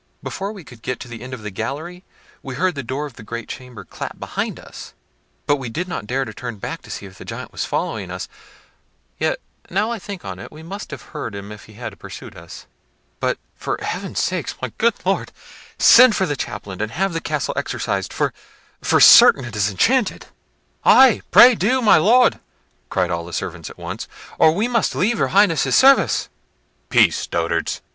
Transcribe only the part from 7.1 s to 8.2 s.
the giant was following